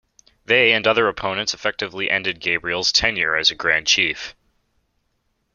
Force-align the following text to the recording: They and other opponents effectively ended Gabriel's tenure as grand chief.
They 0.45 0.71
and 0.73 0.87
other 0.87 1.07
opponents 1.07 1.53
effectively 1.53 2.09
ended 2.09 2.39
Gabriel's 2.39 2.91
tenure 2.91 3.35
as 3.37 3.51
grand 3.51 3.85
chief. 3.85 4.33